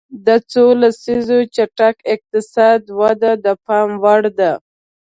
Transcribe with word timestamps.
دا 0.25 0.35
څو 0.51 0.63
لسیزې 0.81 1.39
چټکه 1.55 2.05
اقتصادي 2.13 2.89
وده 2.99 3.31
د 3.45 3.47
پام 3.65 3.89
وړ 4.03 4.21
ده. 4.39 4.51